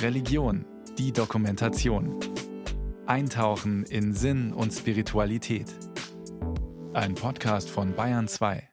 [0.00, 0.64] Religion,
[0.98, 2.18] die Dokumentation.
[3.06, 5.66] Eintauchen in Sinn und Spiritualität.
[6.92, 8.72] Ein Podcast von Bayern 2.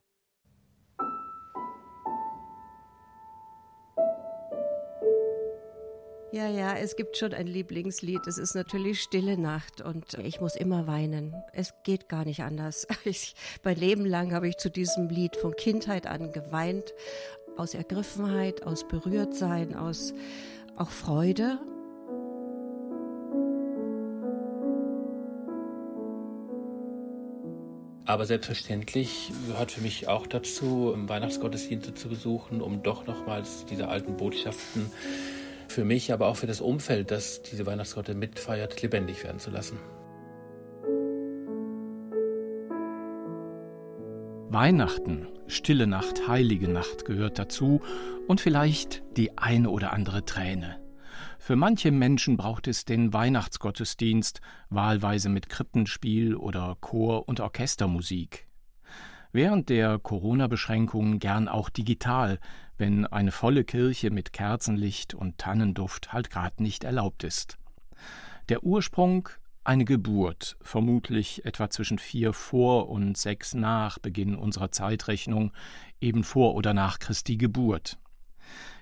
[6.32, 8.28] Ja, ja, es gibt schon ein Lieblingslied.
[8.28, 11.34] Es ist natürlich Stille Nacht und ich muss immer weinen.
[11.54, 12.88] Es geht gar nicht anders.
[13.04, 13.34] Ich,
[13.64, 16.94] mein Leben lang habe ich zu diesem Lied von Kindheit an geweint.
[17.60, 20.14] Aus Ergriffenheit, aus Berührtsein, aus
[20.78, 21.60] auch Freude.
[28.06, 34.16] Aber selbstverständlich gehört für mich auch dazu, Weihnachtsgottesdienste zu besuchen, um doch nochmals diese alten
[34.16, 34.90] Botschaften
[35.68, 39.78] für mich, aber auch für das Umfeld, das diese Weihnachtsgotte mitfeiert, lebendig werden zu lassen.
[44.52, 47.84] Weihnachten, stille Nacht, heilige Nacht gehört dazu
[48.28, 50.80] und vielleicht die eine oder andere Träne.
[51.38, 54.42] Für manche Menschen braucht es den Weihnachtsgottesdienst,
[54.72, 58.48] wahlweise mit Krippenspiel oder Chor- und Orchestermusik.
[59.32, 62.40] Während der Corona-Beschränkungen gern auch digital,
[62.76, 67.60] wenn eine volle Kirche mit Kerzenlicht und Tannenduft halt grad nicht erlaubt ist.
[68.50, 69.30] Der Ursprung
[69.64, 75.52] eine Geburt, vermutlich etwa zwischen vier vor und sechs nach Beginn unserer Zeitrechnung,
[76.02, 77.98] eben vor oder nach Christi Geburt.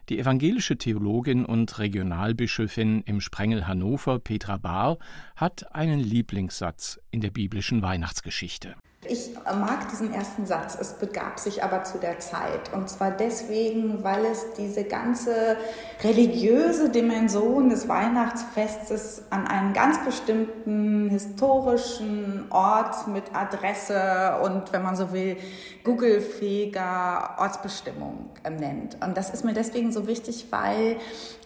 [0.09, 4.97] Die evangelische Theologin und Regionalbischöfin im Sprengel Hannover, Petra Bahr,
[5.35, 8.75] hat einen Lieblingssatz in der biblischen Weihnachtsgeschichte.
[9.05, 12.73] Ich mag diesen ersten Satz, es begab sich aber zu der Zeit.
[12.73, 15.55] Und zwar deswegen, weil es diese ganze
[16.03, 24.95] religiöse Dimension des Weihnachtsfestes an einen ganz bestimmten historischen Ort mit Adresse und, wenn man
[24.95, 25.37] so will,
[25.83, 28.97] Google-fähiger Ortsbestimmung nennt.
[29.05, 30.97] Und das ist mir deswegen so wichtig, weil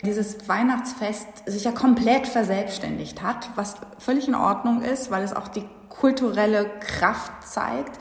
[0.04, 5.50] dieses Weihnachtsfest sich ja komplett verselbstständigt hat, was völlig in Ordnung ist, weil es auch
[5.50, 8.00] die kulturelle Kraft zeigt.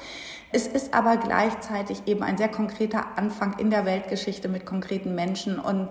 [0.52, 5.58] Es ist aber gleichzeitig eben ein sehr konkreter Anfang in der Weltgeschichte mit konkreten Menschen
[5.58, 5.90] und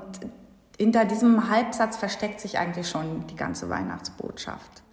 [0.78, 4.84] hinter diesem Halbsatz versteckt sich eigentlich schon die ganze Weihnachtsbotschaft.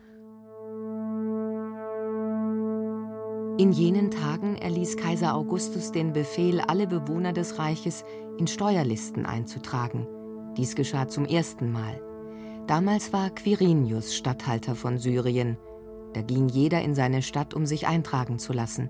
[3.58, 8.04] In jenen Tagen erließ Kaiser Augustus den Befehl, alle Bewohner des Reiches
[8.36, 10.06] in Steuerlisten einzutragen.
[10.56, 12.00] Dies geschah zum ersten Mal.
[12.66, 15.56] Damals war Quirinius Statthalter von Syrien.
[16.16, 18.88] Da ging jeder in seine Stadt, um sich eintragen zu lassen.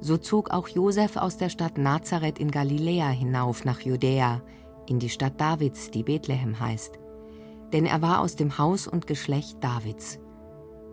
[0.00, 4.40] So zog auch Josef aus der Stadt Nazareth in Galiläa hinauf nach Judäa,
[4.88, 6.98] in die Stadt Davids, die Bethlehem heißt.
[7.74, 10.20] Denn er war aus dem Haus und Geschlecht Davids.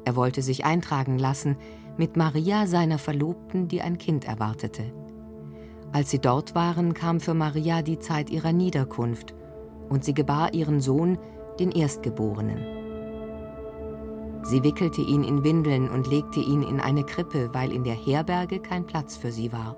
[0.03, 1.55] Er wollte sich eintragen lassen
[1.95, 4.91] mit Maria, seiner Verlobten, die ein Kind erwartete.
[5.93, 9.33] Als sie dort waren, kam für Maria die Zeit ihrer Niederkunft,
[9.87, 11.17] und sie gebar ihren Sohn,
[11.61, 12.80] den Erstgeborenen.
[14.43, 18.59] Sie wickelte ihn in Windeln und legte ihn in eine Krippe, weil in der Herberge
[18.59, 19.75] kein Platz für sie war.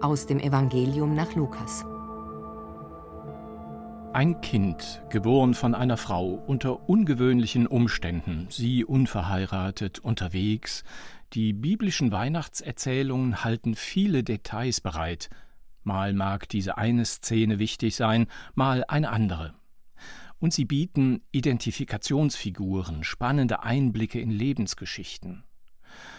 [0.00, 1.84] Aus dem Evangelium nach Lukas.
[4.12, 10.84] Ein Kind, geboren von einer Frau unter ungewöhnlichen Umständen, sie unverheiratet, unterwegs.
[11.32, 15.30] Die biblischen Weihnachtserzählungen halten viele Details bereit.
[15.82, 19.54] Mal mag diese eine Szene wichtig sein, mal eine andere
[20.44, 25.42] und sie bieten Identifikationsfiguren, spannende Einblicke in Lebensgeschichten.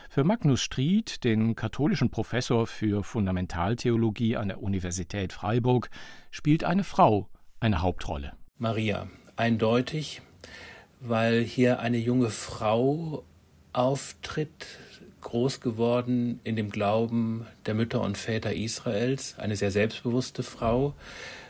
[0.09, 5.91] Für Magnus Stried, den katholischen Professor für Fundamentaltheologie an der Universität Freiburg,
[6.31, 8.33] spielt eine Frau eine Hauptrolle.
[8.57, 10.23] Maria, eindeutig,
[11.01, 13.23] weil hier eine junge Frau
[13.73, 14.79] auftritt,
[15.21, 20.95] groß geworden in dem Glauben der Mütter und Väter Israels, eine sehr selbstbewusste Frau,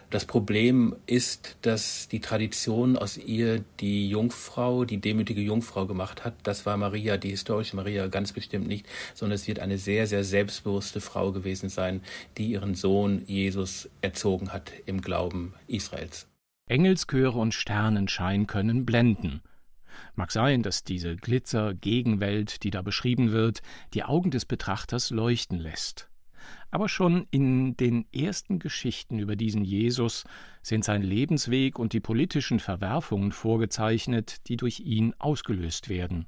[0.09, 6.35] das Problem ist, dass die Tradition aus ihr die Jungfrau, die demütige Jungfrau gemacht hat.
[6.43, 10.23] Das war Maria, die historische Maria, ganz bestimmt nicht, sondern es wird eine sehr, sehr
[10.23, 12.01] selbstbewusste Frau gewesen sein,
[12.37, 16.27] die ihren Sohn Jesus erzogen hat im Glauben Israels.
[16.67, 19.41] Engelschöre und Sternenschein können blenden.
[20.15, 23.61] Mag sein, dass diese Glitzer-Gegenwelt, die da beschrieben wird,
[23.93, 26.09] die Augen des Betrachters leuchten lässt.
[26.71, 30.23] Aber schon in den ersten Geschichten über diesen Jesus
[30.61, 36.25] sind sein Lebensweg und die politischen Verwerfungen vorgezeichnet, die durch ihn ausgelöst werden.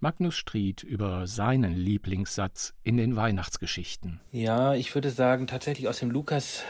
[0.00, 4.18] Magnus Stried über seinen Lieblingssatz in den Weihnachtsgeschichten.
[4.32, 6.64] Ja, ich würde sagen, tatsächlich aus dem Lukas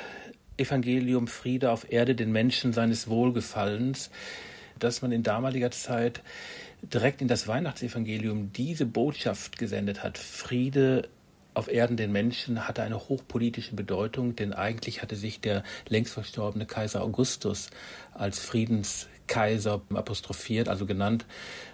[0.59, 4.11] Evangelium Friede auf Erde den Menschen seines Wohlgefallens,
[4.79, 6.23] dass man in damaliger Zeit
[6.83, 11.09] direkt in das Weihnachtsevangelium diese Botschaft gesendet hat, Friede
[11.55, 16.67] auf Erden den Menschen hatte eine hochpolitische Bedeutung, denn eigentlich hatte sich der längst verstorbene
[16.67, 17.71] Kaiser Augustus
[18.13, 21.27] als Friedenskaiser apostrophiert, also genannt.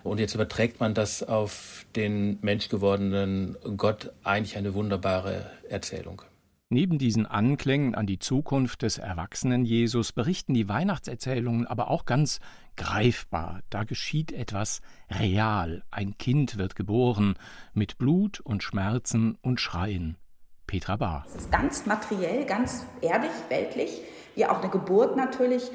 [0.05, 6.23] Und jetzt überträgt man das auf den menschgewordenen Gott, eigentlich eine wunderbare Erzählung.
[6.71, 12.41] Neben diesen Anklängen an die Zukunft des erwachsenen Jesus berichten die Weihnachtserzählungen aber auch ganz
[12.77, 13.63] greifbar.
[13.71, 15.83] Da geschieht etwas real.
[15.91, 17.37] Ein Kind wird geboren
[17.73, 20.19] mit Blut und Schmerzen und Schreien.
[20.67, 21.25] Petra Bahr.
[21.27, 24.03] Es ist ganz materiell, ganz erdig, weltlich,
[24.35, 25.71] wie auch eine Geburt natürlich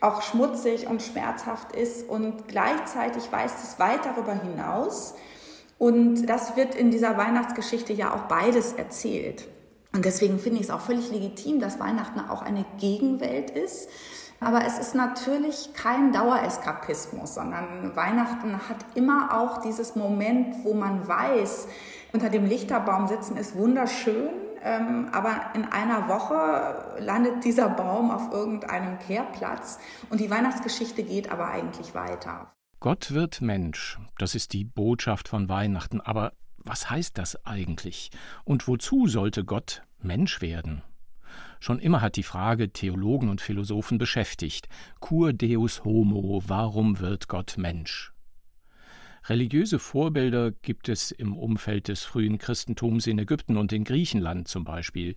[0.00, 5.14] auch schmutzig und schmerzhaft ist und gleichzeitig weist es weit darüber hinaus.
[5.78, 9.46] Und das wird in dieser Weihnachtsgeschichte ja auch beides erzählt.
[9.94, 13.88] Und deswegen finde ich es auch völlig legitim, dass Weihnachten auch eine Gegenwelt ist.
[14.40, 21.06] Aber es ist natürlich kein Dauereskapismus, sondern Weihnachten hat immer auch dieses Moment, wo man
[21.06, 21.68] weiß,
[22.12, 24.30] unter dem Lichterbaum sitzen ist wunderschön,
[24.64, 29.78] ähm, aber in einer Woche landet dieser Baum auf irgendeinem Kehrplatz
[30.10, 32.52] und die Weihnachtsgeschichte geht aber eigentlich weiter.
[32.80, 36.32] Gott wird Mensch, das ist die Botschaft von Weihnachten, aber
[36.64, 38.10] was heißt das eigentlich?
[38.44, 40.82] Und wozu sollte Gott Mensch werden?
[41.60, 44.68] Schon immer hat die Frage Theologen und Philosophen beschäftigt.
[45.00, 48.12] Cur Deus Homo, warum wird Gott Mensch?
[49.26, 54.64] Religiöse Vorbilder gibt es im Umfeld des frühen Christentums in Ägypten und in Griechenland zum
[54.64, 55.14] Beispiel,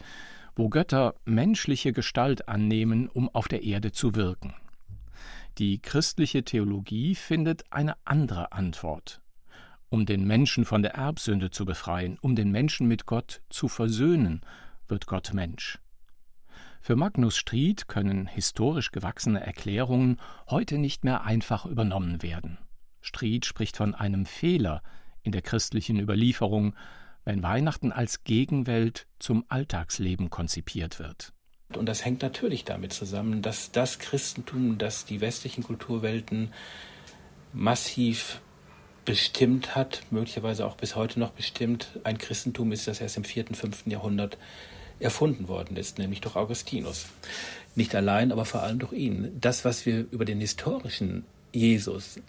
[0.55, 4.53] wo Götter menschliche Gestalt annehmen, um auf der Erde zu wirken.
[5.57, 9.21] Die christliche Theologie findet eine andere Antwort
[9.89, 14.41] um den Menschen von der Erbsünde zu befreien, um den Menschen mit Gott zu versöhnen,
[14.87, 15.79] wird Gott Mensch.
[16.81, 22.59] Für Magnus Stried können historisch gewachsene Erklärungen heute nicht mehr einfach übernommen werden.
[23.01, 24.83] Stried spricht von einem Fehler
[25.23, 26.75] in der christlichen Überlieferung,
[27.23, 31.33] wenn Weihnachten als Gegenwelt zum Alltagsleben konzipiert wird.
[31.75, 36.53] Und das hängt natürlich damit zusammen, dass das Christentum, das die westlichen Kulturwelten
[37.51, 38.41] massiv
[39.05, 43.55] bestimmt hat, möglicherweise auch bis heute noch bestimmt, ein Christentum ist, das erst im vierten,
[43.55, 44.37] fünften Jahrhundert
[44.99, 47.05] erfunden worden ist, nämlich durch Augustinus.
[47.75, 49.37] Nicht allein, aber vor allem durch ihn.
[49.39, 52.19] Das, was wir über den historischen Jesus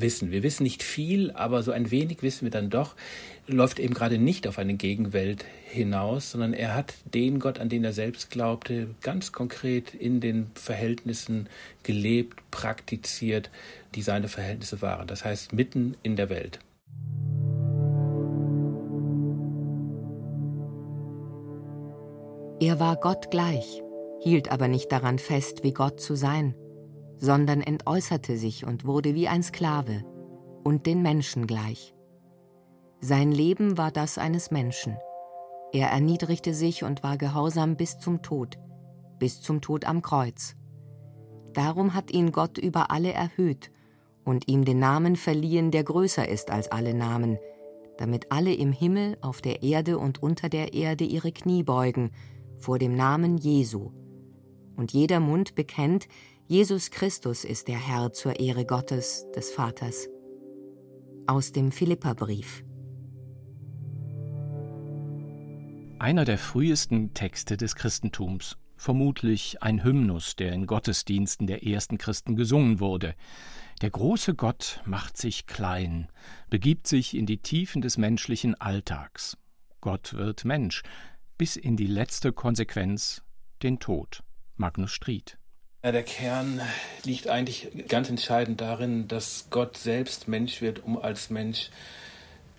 [0.00, 0.30] wissen.
[0.30, 2.94] Wir wissen nicht viel, aber so ein wenig wissen wir dann doch,
[3.46, 7.84] läuft eben gerade nicht auf eine Gegenwelt hinaus, sondern er hat den Gott, an den
[7.84, 11.48] er selbst glaubte, ganz konkret in den Verhältnissen
[11.82, 13.50] gelebt, praktiziert,
[13.94, 15.06] die seine Verhältnisse waren.
[15.06, 16.58] Das heißt, mitten in der Welt.
[22.58, 23.82] Er war Gott gleich,
[24.22, 26.54] hielt aber nicht daran fest, wie Gott zu sein
[27.18, 30.04] sondern entäußerte sich und wurde wie ein Sklave
[30.64, 31.94] und den Menschen gleich.
[33.00, 34.96] Sein Leben war das eines Menschen.
[35.72, 38.58] Er erniedrigte sich und war gehorsam bis zum Tod,
[39.18, 40.54] bis zum Tod am Kreuz.
[41.52, 43.70] Darum hat ihn Gott über alle erhöht
[44.24, 47.38] und ihm den Namen verliehen, der größer ist als alle Namen,
[47.96, 52.10] damit alle im Himmel, auf der Erde und unter der Erde ihre Knie beugen
[52.58, 53.90] vor dem Namen Jesu.
[54.76, 56.08] Und jeder Mund bekennt,
[56.48, 60.08] Jesus Christus ist der Herr zur Ehre Gottes, des Vaters.
[61.26, 62.62] Aus dem Philipperbrief.
[65.98, 72.36] Einer der frühesten Texte des Christentums, vermutlich ein Hymnus, der in Gottesdiensten der ersten Christen
[72.36, 73.16] gesungen wurde.
[73.82, 76.06] Der große Gott macht sich klein,
[76.48, 79.36] begibt sich in die Tiefen des menschlichen Alltags.
[79.80, 80.84] Gott wird Mensch,
[81.38, 83.24] bis in die letzte Konsequenz,
[83.64, 84.22] den Tod.
[84.54, 85.38] Magnus Stried.
[85.86, 86.60] Ja, der Kern
[87.04, 91.70] liegt eigentlich ganz entscheidend darin, dass Gott selbst Mensch wird, um als Mensch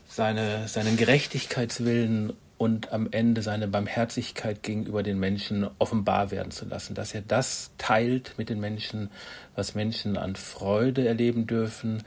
[0.08, 6.96] seine, seinen Gerechtigkeitswillen und am Ende seine Barmherzigkeit gegenüber den Menschen offenbar werden zu lassen,
[6.96, 9.10] dass er das teilt mit den Menschen,
[9.58, 12.04] was Menschen an Freude erleben dürfen,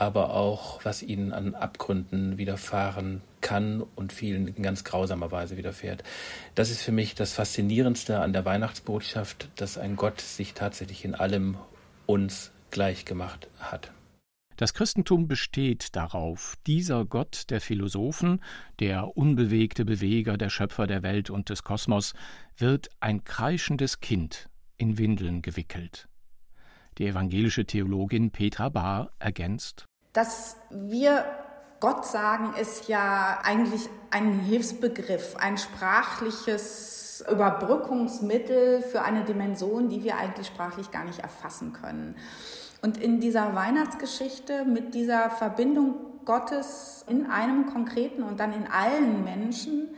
[0.00, 6.02] aber auch was ihnen an Abgründen widerfahren kann und vielen in ganz grausamer Weise widerfährt.
[6.54, 11.14] Das ist für mich das Faszinierendste an der Weihnachtsbotschaft, dass ein Gott sich tatsächlich in
[11.14, 11.58] allem
[12.06, 13.92] uns gleich gemacht hat.
[14.56, 18.40] Das Christentum besteht darauf, dieser Gott der Philosophen,
[18.78, 22.14] der unbewegte Beweger, der Schöpfer der Welt und des Kosmos,
[22.56, 26.08] wird ein kreischendes Kind in Windeln gewickelt.
[26.98, 31.24] Die evangelische Theologin Petra Bahr ergänzt Dass wir
[31.80, 40.16] Gott sagen ist ja eigentlich ein Hilfsbegriff, ein sprachliches Überbrückungsmittel für eine Dimension, die wir
[40.18, 42.16] eigentlich sprachlich gar nicht erfassen können.
[42.82, 49.24] Und in dieser Weihnachtsgeschichte mit dieser Verbindung Gottes in einem konkreten und dann in allen
[49.24, 49.88] Menschen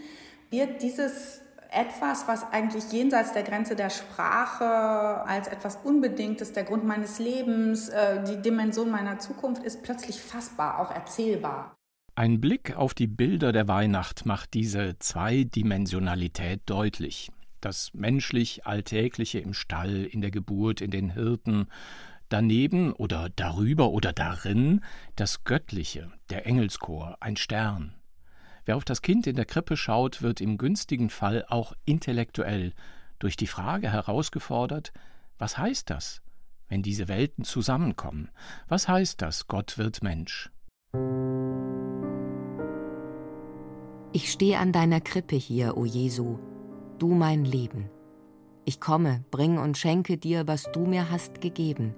[0.50, 1.41] wird dieses
[1.72, 7.88] etwas, was eigentlich jenseits der Grenze der Sprache als etwas Unbedingtes, der Grund meines Lebens,
[7.88, 11.74] äh, die Dimension meiner Zukunft ist, plötzlich fassbar, auch erzählbar.
[12.14, 17.30] Ein Blick auf die Bilder der Weihnacht macht diese Zweidimensionalität deutlich.
[17.62, 21.68] Das menschlich Alltägliche im Stall, in der Geburt, in den Hirten,
[22.28, 24.82] daneben oder darüber oder darin
[25.16, 27.94] das Göttliche, der Engelschor, ein Stern.
[28.64, 32.72] Wer auf das Kind in der Krippe schaut, wird im günstigen Fall auch intellektuell
[33.18, 34.92] durch die Frage herausgefordert,
[35.38, 36.22] was heißt das,
[36.68, 38.30] wenn diese Welten zusammenkommen?
[38.68, 40.50] Was heißt das, Gott wird Mensch?
[44.12, 46.38] Ich stehe an deiner Krippe hier, o Jesu,
[46.98, 47.90] du mein Leben.
[48.64, 51.94] Ich komme, bring und schenke dir, was du mir hast gegeben.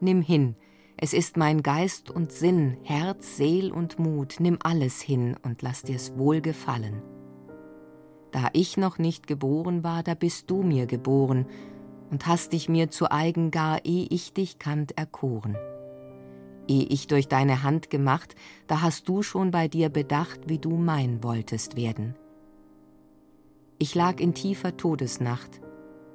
[0.00, 0.56] Nimm hin,
[1.00, 5.82] es ist mein Geist und Sinn, Herz, Seel und Mut, nimm alles hin und lass
[5.82, 7.02] dir's wohl gefallen.
[8.32, 11.46] Da ich noch nicht geboren war, da bist du mir geboren
[12.10, 15.56] und hast dich mir zu eigen gar, eh ich dich kannt, erkoren.
[16.66, 18.34] Eh ich durch deine Hand gemacht,
[18.66, 22.16] da hast du schon bei dir bedacht, wie du mein wolltest werden.
[23.78, 25.60] Ich lag in tiefer Todesnacht,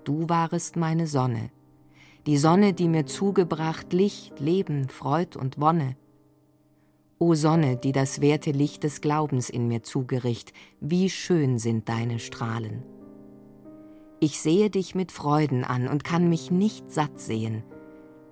[0.04, 1.52] du warest meine Sonne,
[2.26, 5.98] die Sonne, die mir zugebracht Licht, Leben, Freud und Wonne.
[7.20, 12.20] O Sonne, die das werte Licht des Glaubens in mir zugericht, wie schön sind deine
[12.20, 12.84] Strahlen.
[14.20, 17.64] Ich sehe dich mit Freuden an und kann mich nicht satt sehen,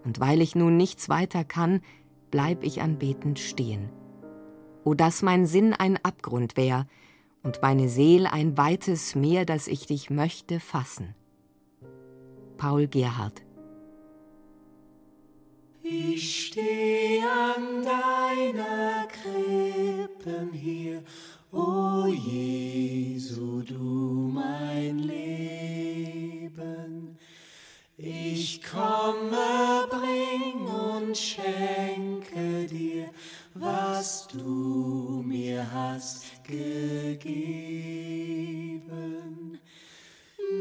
[0.06, 1.82] und weil ich nun nichts weiter kann,
[2.32, 3.90] bleib ich anbetend stehen.
[4.86, 6.88] O dass mein Sinn ein Abgrund wär
[7.44, 11.14] und meine Seel ein weites Meer, das ich dich möchte fassen.
[12.58, 13.44] Paul Gerhard
[15.84, 21.04] ich steh an deiner Krippen hier,
[21.52, 25.92] o Jesu, du mein Leben.
[27.98, 33.10] Ich komme, bring und schenke dir,
[33.54, 37.32] was du mir hast gegeben.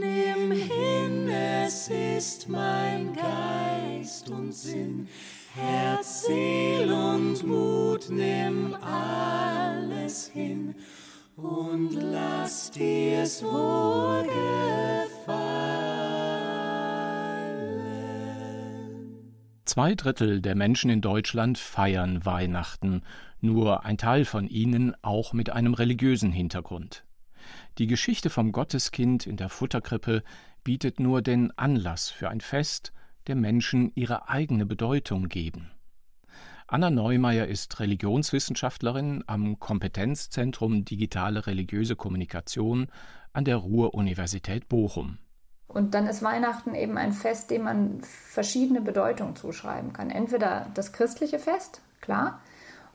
[0.01, 5.09] Nimm hin, es ist mein Geist und Sinn,
[5.55, 10.75] Herz, Seel und Mut, nimm alles hin
[11.37, 14.41] und lass dir's wohl gefallen.
[19.67, 23.03] Zwei Drittel der Menschen in Deutschland feiern Weihnachten,
[23.41, 27.05] nur ein Teil von ihnen auch mit einem religiösen Hintergrund.
[27.79, 30.23] Die Geschichte vom Gotteskind in der Futterkrippe
[30.65, 32.93] bietet nur den Anlass für ein Fest,
[33.29, 35.71] dem Menschen ihre eigene Bedeutung geben.
[36.67, 42.87] Anna Neumeier ist Religionswissenschaftlerin am Kompetenzzentrum Digitale religiöse Kommunikation
[43.33, 45.19] an der Ruhr-Universität Bochum.
[45.67, 50.11] Und dann ist Weihnachten eben ein Fest, dem man verschiedene Bedeutungen zuschreiben kann.
[50.11, 52.41] Entweder das christliche Fest, klar,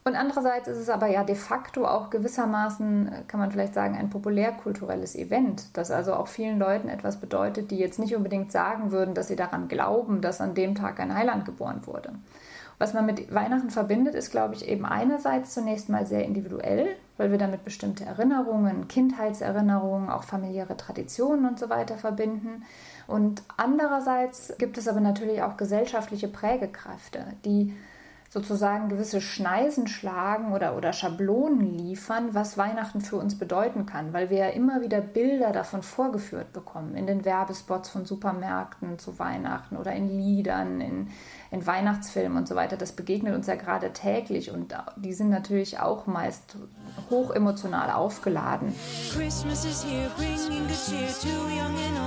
[0.07, 3.97] und andererseits ist es aber ja de facto auch gewissermaßen, äh, kann man vielleicht sagen,
[3.97, 8.91] ein populärkulturelles Event, das also auch vielen Leuten etwas bedeutet, die jetzt nicht unbedingt sagen
[8.91, 12.13] würden, dass sie daran glauben, dass an dem Tag ein Heiland geboren wurde.
[12.77, 17.31] Was man mit Weihnachten verbindet, ist, glaube ich, eben einerseits zunächst mal sehr individuell, weil
[17.31, 22.63] wir damit bestimmte Erinnerungen, Kindheitserinnerungen, auch familiäre Traditionen und so weiter verbinden.
[23.07, 27.74] Und andererseits gibt es aber natürlich auch gesellschaftliche Prägekräfte, die
[28.29, 34.29] sozusagen gewisse Schneisen schlagen oder, oder Schablonen liefern, was Weihnachten für uns bedeuten kann, weil
[34.29, 39.77] wir ja immer wieder Bilder davon vorgeführt bekommen, in den Werbespots von Supermärkten zu Weihnachten
[39.77, 41.08] oder in Liedern, in,
[41.51, 42.77] in Weihnachtsfilmen und so weiter.
[42.77, 46.58] Das begegnet uns ja gerade täglich und die sind natürlich auch meist
[47.10, 48.74] hoch emotional aufgeladen.
[49.13, 52.04] Christmas is here, bringing good cheer to young and old,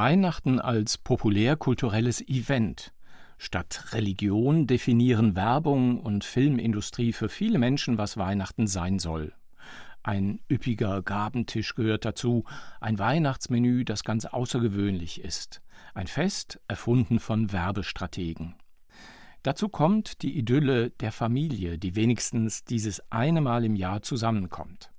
[0.00, 2.92] Weihnachten als populärkulturelles Event
[3.36, 9.32] Statt Religion definieren Werbung und Filmindustrie für viele Menschen, was Weihnachten sein soll.
[10.04, 12.44] Ein üppiger Gabentisch gehört dazu,
[12.80, 15.62] ein Weihnachtsmenü, das ganz außergewöhnlich ist,
[15.94, 18.54] ein Fest erfunden von Werbestrategen.
[19.42, 24.92] Dazu kommt die Idylle der Familie, die wenigstens dieses eine Mal im Jahr zusammenkommt.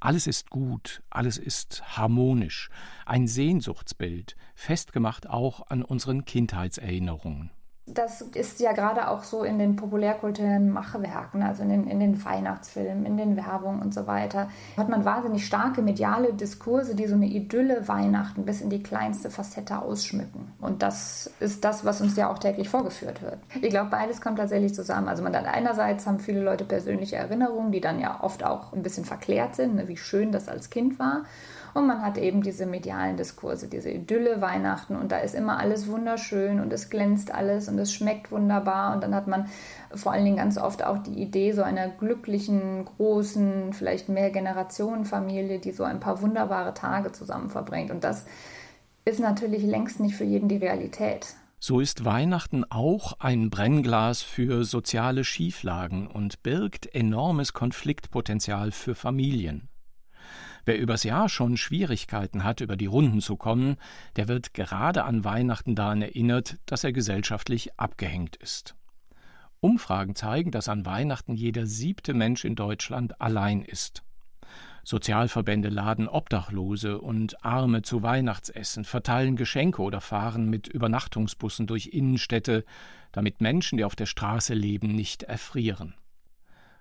[0.00, 2.70] Alles ist gut, alles ist harmonisch,
[3.04, 7.50] ein Sehnsuchtsbild, festgemacht auch an unseren Kindheitserinnerungen
[7.86, 12.24] das ist ja gerade auch so in den populärkulturellen Machwerken, also in den, in den
[12.24, 17.14] Weihnachtsfilmen, in den Werbungen und so weiter, hat man wahnsinnig starke mediale Diskurse, die so
[17.14, 20.52] eine Idylle Weihnachten bis in die kleinste Facette ausschmücken.
[20.60, 23.38] Und das ist das, was uns ja auch täglich vorgeführt wird.
[23.60, 25.08] Ich glaube, beides kommt tatsächlich zusammen.
[25.08, 28.82] Also man hat einerseits haben viele Leute persönliche Erinnerungen, die dann ja oft auch ein
[28.82, 31.24] bisschen verklärt sind, ne, wie schön das als Kind war.
[31.74, 35.88] Und man hat eben diese medialen Diskurse, diese Idylle Weihnachten und da ist immer alles
[35.88, 39.46] wunderschön und es glänzt alles und es schmeckt wunderbar und dann hat man
[39.94, 45.58] vor allen Dingen ganz oft auch die Idee so einer glücklichen, großen, vielleicht mehr Generationenfamilie,
[45.58, 48.26] die so ein paar wunderbare Tage zusammen verbringt und das
[49.04, 51.34] ist natürlich längst nicht für jeden die Realität.
[51.62, 59.69] So ist Weihnachten auch ein Brennglas für soziale Schieflagen und birgt enormes Konfliktpotenzial für Familien.
[60.64, 63.76] Wer übers Jahr schon Schwierigkeiten hat, über die Runden zu kommen,
[64.16, 68.74] der wird gerade an Weihnachten daran erinnert, dass er gesellschaftlich abgehängt ist.
[69.60, 74.02] Umfragen zeigen, dass an Weihnachten jeder siebte Mensch in Deutschland allein ist.
[74.84, 82.64] Sozialverbände laden Obdachlose und Arme zu Weihnachtsessen, verteilen Geschenke oder fahren mit Übernachtungsbussen durch Innenstädte,
[83.12, 85.94] damit Menschen, die auf der Straße leben, nicht erfrieren.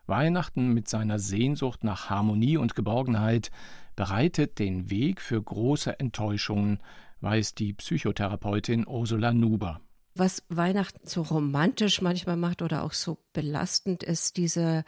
[0.09, 3.51] Weihnachten mit seiner Sehnsucht nach Harmonie und Geborgenheit
[3.95, 6.79] bereitet den Weg für große Enttäuschungen,
[7.21, 9.81] weiß die Psychotherapeutin Ursula Nuber.
[10.15, 14.83] Was Weihnachten so romantisch manchmal macht oder auch so belastend ist, diese,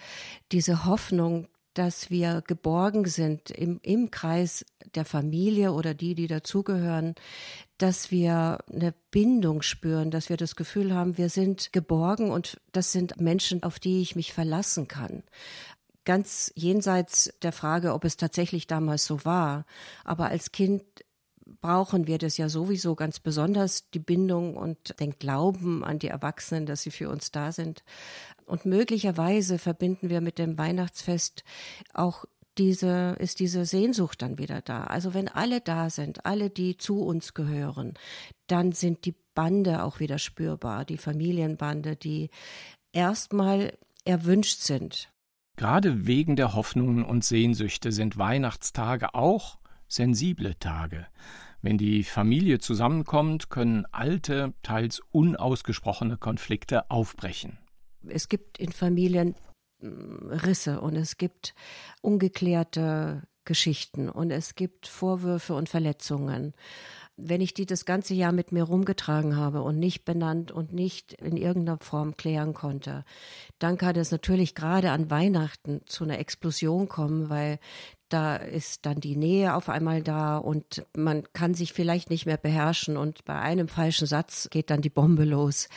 [0.51, 7.15] diese Hoffnung, dass wir geborgen sind im, im Kreis der Familie oder die, die dazugehören,
[7.81, 12.91] dass wir eine Bindung spüren, dass wir das Gefühl haben, wir sind geborgen und das
[12.91, 15.23] sind Menschen, auf die ich mich verlassen kann.
[16.05, 19.65] Ganz jenseits der Frage, ob es tatsächlich damals so war,
[20.03, 20.83] aber als Kind
[21.59, 26.65] brauchen wir das ja sowieso ganz besonders, die Bindung und den Glauben an die Erwachsenen,
[26.65, 27.83] dass sie für uns da sind.
[28.45, 31.43] Und möglicherweise verbinden wir mit dem Weihnachtsfest
[31.93, 32.25] auch
[32.57, 34.83] diese, ist diese Sehnsucht dann wieder da.
[34.83, 37.93] Also wenn alle da sind, alle, die zu uns gehören,
[38.47, 42.29] dann sind die Bande auch wieder spürbar, die Familienbande, die
[42.91, 45.11] erstmal erwünscht sind.
[45.55, 51.07] Gerade wegen der Hoffnungen und Sehnsüchte sind Weihnachtstage auch sensible Tage.
[51.61, 57.59] Wenn die Familie zusammenkommt, können alte, teils unausgesprochene Konflikte aufbrechen.
[58.07, 59.35] Es gibt in Familien
[59.81, 61.53] Risse und es gibt
[62.01, 66.53] ungeklärte Geschichten und es gibt Vorwürfe und Verletzungen.
[67.17, 71.13] Wenn ich die das ganze Jahr mit mir rumgetragen habe und nicht benannt und nicht
[71.13, 73.03] in irgendeiner Form klären konnte,
[73.59, 77.59] dann kann es natürlich gerade an Weihnachten zu einer Explosion kommen, weil
[78.09, 82.37] da ist dann die Nähe auf einmal da und man kann sich vielleicht nicht mehr
[82.37, 85.69] beherrschen und bei einem falschen Satz geht dann die Bombe los.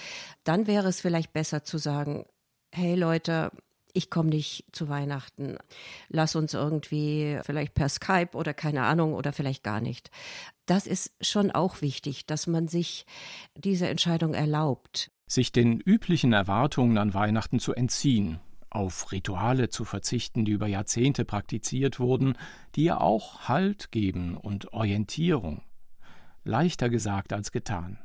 [0.44, 2.26] Dann wäre es vielleicht besser zu sagen,
[2.72, 3.50] hey Leute,
[3.94, 5.57] ich komme nicht zu Weihnachten.
[6.09, 10.11] Lass uns irgendwie vielleicht per Skype oder keine Ahnung oder vielleicht gar nicht.
[10.66, 13.07] Das ist schon auch wichtig, dass man sich
[13.57, 15.11] diese Entscheidung erlaubt.
[15.26, 21.24] Sich den üblichen Erwartungen an Weihnachten zu entziehen, auf Rituale zu verzichten, die über Jahrzehnte
[21.24, 22.37] praktiziert wurden,
[22.74, 25.62] die ja auch Halt geben und Orientierung.
[26.42, 27.98] Leichter gesagt als getan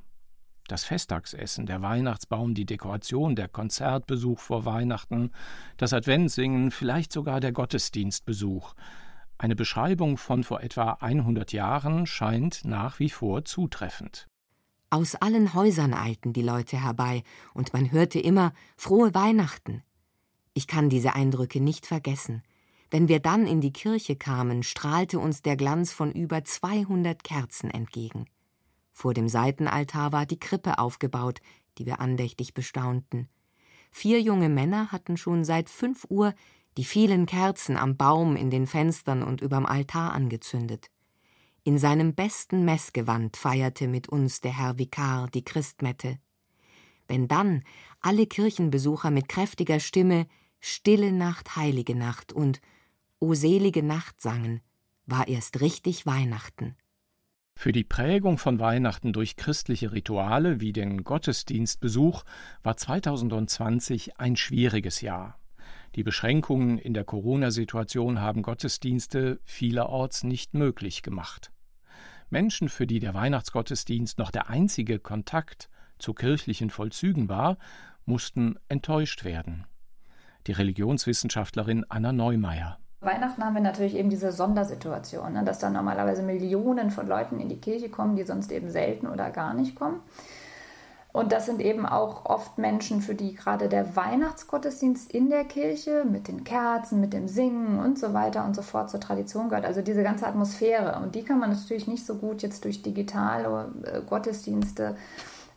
[0.72, 5.32] das Festtagsessen, der Weihnachtsbaum, die Dekoration, der Konzertbesuch vor Weihnachten,
[5.78, 8.74] das Adventssingen, vielleicht sogar der Gottesdienstbesuch.
[9.38, 14.28] Eine Beschreibung von vor etwa 100 Jahren scheint nach wie vor zutreffend.
[14.90, 19.84] Aus allen Häusern eilten die Leute herbei, und man hörte immer Frohe Weihnachten.
[20.54, 22.42] Ich kann diese Eindrücke nicht vergessen.
[22.92, 27.70] Wenn wir dann in die Kirche kamen, strahlte uns der Glanz von über 200 Kerzen
[27.70, 28.26] entgegen.
[29.00, 31.40] Vor dem Seitenaltar war die Krippe aufgebaut,
[31.78, 33.30] die wir andächtig bestaunten.
[33.92, 36.34] Vier junge Männer hatten schon seit fünf Uhr
[36.76, 40.92] die vielen Kerzen am Baum, in den Fenstern und überm Altar angezündet.
[41.64, 46.20] In seinem besten Messgewand feierte mit uns der Herr Vikar die Christmette.
[47.08, 47.64] Wenn dann
[48.02, 50.28] alle Kirchenbesucher mit kräftiger Stimme
[50.60, 52.60] Stille Nacht, heilige Nacht und
[53.22, 54.60] O selige Nacht sangen,
[55.06, 56.76] war erst richtig Weihnachten.
[57.62, 62.24] Für die Prägung von Weihnachten durch christliche Rituale wie den Gottesdienstbesuch
[62.64, 65.38] war 2020 ein schwieriges Jahr.
[65.96, 71.52] Die Beschränkungen in der Corona-Situation haben Gottesdienste vielerorts nicht möglich gemacht.
[72.30, 77.58] Menschen, für die der Weihnachtsgottesdienst noch der einzige Kontakt zu kirchlichen Vollzügen war,
[78.06, 79.68] mussten enttäuscht werden.
[80.48, 82.80] Die Religionswissenschaftlerin Anna Neumeier.
[83.02, 87.48] Weihnachten haben wir natürlich eben diese Sondersituation, ne, dass da normalerweise Millionen von Leuten in
[87.48, 90.02] die Kirche kommen, die sonst eben selten oder gar nicht kommen.
[91.12, 96.06] Und das sind eben auch oft Menschen, für die gerade der Weihnachtsgottesdienst in der Kirche
[96.10, 99.66] mit den Kerzen, mit dem Singen und so weiter und so fort zur Tradition gehört.
[99.66, 101.00] Also diese ganze Atmosphäre.
[101.02, 104.98] Und die kann man natürlich nicht so gut jetzt durch digitale äh, Gottesdienste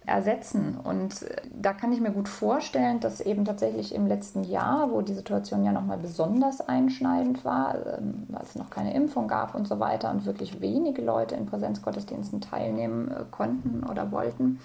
[0.07, 0.77] ersetzen.
[0.83, 5.01] Und äh, da kann ich mir gut vorstellen, dass eben tatsächlich im letzten Jahr, wo
[5.03, 9.69] die Situation ja nochmal besonders einschneidend war, ähm, weil es noch keine Impfung gab und
[9.69, 14.61] so weiter und wirklich wenige Leute in Präsenzgottesdiensten teilnehmen äh, konnten oder wollten,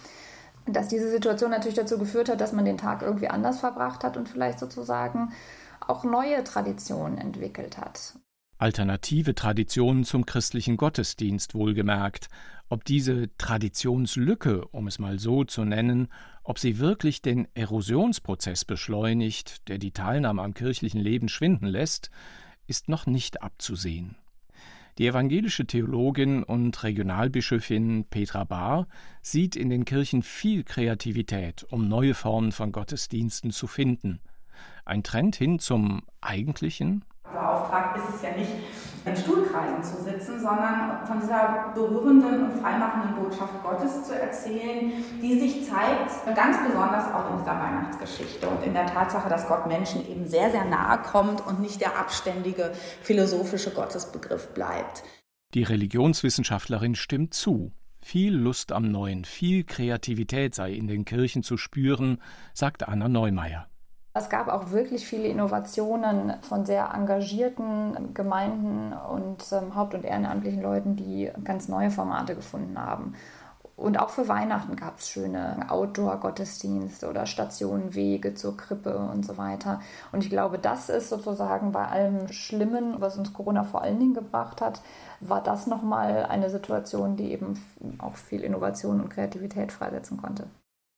[0.65, 4.17] dass diese Situation natürlich dazu geführt hat, dass man den Tag irgendwie anders verbracht hat
[4.17, 5.32] und vielleicht sozusagen
[5.86, 8.15] auch neue Traditionen entwickelt hat.
[8.60, 12.28] Alternative Traditionen zum christlichen Gottesdienst wohlgemerkt.
[12.70, 16.08] Ob diese Traditionslücke, um es mal so zu nennen,
[16.43, 22.10] ob sie wirklich den Erosionsprozess beschleunigt, der die Teilnahme am kirchlichen Leben schwinden lässt,
[22.65, 24.15] ist noch nicht abzusehen.
[24.98, 28.88] Die evangelische Theologin und Regionalbischöfin Petra Bahr
[29.22, 34.20] sieht in den Kirchen viel Kreativität, um neue Formen von Gottesdiensten zu finden.
[34.86, 38.51] Ein Trend hin zum eigentlichen, unser Auftrag ist es ja nicht,
[39.05, 45.39] in Stuhlkreisen zu sitzen, sondern von dieser berührenden und freimachenden Botschaft Gottes zu erzählen, die
[45.39, 50.07] sich zeigt, ganz besonders auch in dieser Weihnachtsgeschichte und in der Tatsache, dass Gott Menschen
[50.09, 55.03] eben sehr, sehr nahe kommt und nicht der abständige philosophische Gottesbegriff bleibt.
[55.53, 57.71] Die Religionswissenschaftlerin stimmt zu.
[58.01, 62.21] Viel Lust am Neuen, viel Kreativität sei in den Kirchen zu spüren,
[62.53, 63.67] sagt Anna Neumeier.
[64.17, 70.62] Es gab auch wirklich viele Innovationen von sehr engagierten Gemeinden und ähm, haupt- und ehrenamtlichen
[70.62, 73.13] Leuten, die ganz neue Formate gefunden haben.
[73.75, 79.38] Und auch für Weihnachten gab es schöne Outdoor-Gottesdienste oder Stationen, Wege zur Krippe und so
[79.38, 79.82] weiter.
[80.12, 84.15] Und ich glaube, das ist sozusagen bei allem Schlimmen, was uns Corona vor allen Dingen
[84.15, 84.82] gebracht hat,
[85.19, 87.63] war das nochmal eine Situation, die eben
[87.99, 90.47] auch viel Innovation und Kreativität freisetzen konnte.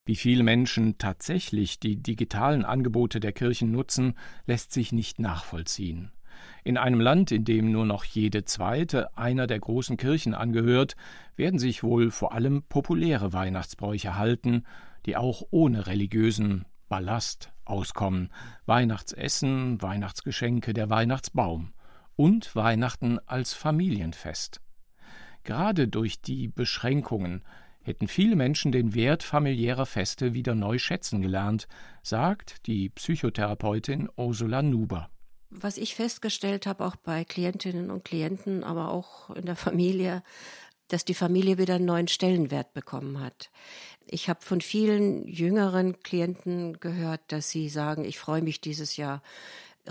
[0.09, 4.15] Wie viele Menschen tatsächlich die digitalen Angebote der Kirchen nutzen,
[4.47, 6.11] lässt sich nicht nachvollziehen.
[6.63, 10.95] In einem Land, in dem nur noch jede zweite einer der großen Kirchen angehört,
[11.35, 14.63] werden sich wohl vor allem populäre Weihnachtsbräuche halten,
[15.05, 18.31] die auch ohne religiösen Ballast auskommen.
[18.65, 21.71] Weihnachtsessen, Weihnachtsgeschenke, der Weihnachtsbaum
[22.15, 24.59] und Weihnachten als Familienfest.
[25.43, 27.43] Gerade durch die Beschränkungen
[27.89, 31.67] hätten viele Menschen den Wert familiärer Feste wieder neu schätzen gelernt,
[32.03, 35.09] sagt die Psychotherapeutin Ursula Nuber.
[35.49, 40.21] Was ich festgestellt habe, auch bei Klientinnen und Klienten, aber auch in der Familie,
[40.87, 43.49] dass die Familie wieder einen neuen Stellenwert bekommen hat.
[44.05, 49.23] Ich habe von vielen jüngeren Klienten gehört, dass sie sagen, ich freue mich dieses Jahr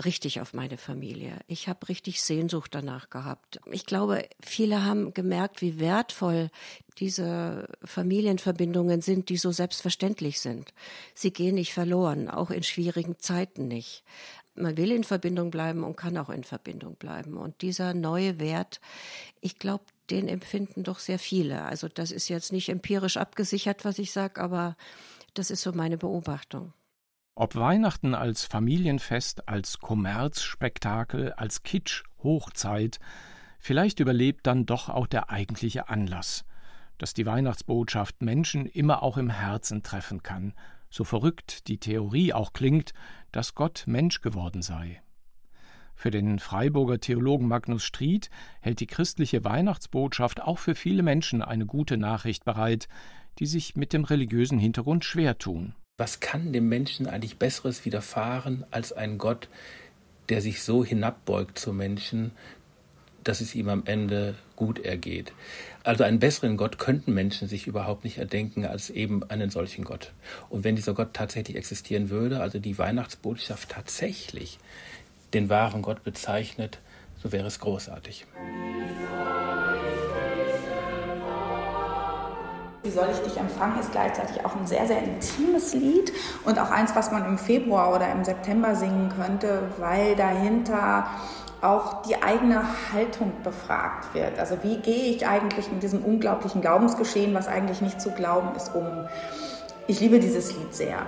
[0.05, 1.39] richtig auf meine Familie.
[1.47, 3.59] Ich habe richtig Sehnsucht danach gehabt.
[3.71, 6.49] Ich glaube, viele haben gemerkt, wie wertvoll
[6.97, 10.73] diese Familienverbindungen sind, die so selbstverständlich sind.
[11.13, 14.03] Sie gehen nicht verloren, auch in schwierigen Zeiten nicht.
[14.55, 17.37] Man will in Verbindung bleiben und kann auch in Verbindung bleiben.
[17.37, 18.81] Und dieser neue Wert,
[19.39, 21.63] ich glaube, den empfinden doch sehr viele.
[21.63, 24.75] Also das ist jetzt nicht empirisch abgesichert, was ich sage, aber
[25.33, 26.73] das ist so meine Beobachtung.
[27.41, 32.99] Ob Weihnachten als Familienfest, als Kommerzspektakel, als Kitsch, Hochzeit,
[33.59, 36.43] vielleicht überlebt dann doch auch der eigentliche Anlass,
[36.97, 40.53] dass die Weihnachtsbotschaft Menschen immer auch im Herzen treffen kann,
[40.89, 42.91] so verrückt die Theorie auch klingt,
[43.31, 45.01] dass Gott Mensch geworden sei.
[45.95, 51.65] Für den Freiburger Theologen Magnus Stried hält die christliche Weihnachtsbotschaft auch für viele Menschen eine
[51.65, 52.89] gute Nachricht bereit,
[53.37, 55.73] die sich mit dem religiösen Hintergrund schwer tun.
[55.99, 59.49] Was kann dem Menschen eigentlich Besseres widerfahren als ein Gott,
[60.29, 62.31] der sich so hinabbeugt zu Menschen,
[63.25, 65.33] dass es ihm am Ende gut ergeht.
[65.83, 70.13] Also einen besseren Gott könnten Menschen sich überhaupt nicht erdenken als eben einen solchen Gott.
[70.49, 74.57] Und wenn dieser Gott tatsächlich existieren würde, also die Weihnachtsbotschaft tatsächlich
[75.33, 76.79] den wahren Gott bezeichnet,
[77.21, 78.25] so wäre es großartig.
[82.89, 86.11] Wie soll ich dich empfangen ist gleichzeitig auch ein sehr, sehr intimes Lied
[86.43, 91.05] und auch eins, was man im Februar oder im September singen könnte, weil dahinter
[91.61, 94.39] auch die eigene Haltung befragt wird.
[94.39, 98.73] Also wie gehe ich eigentlich mit diesem unglaublichen Glaubensgeschehen, was eigentlich nicht zu glauben ist,
[98.73, 98.87] um.
[99.85, 101.05] Ich liebe dieses Lied sehr.